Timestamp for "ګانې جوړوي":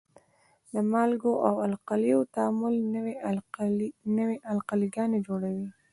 4.95-5.67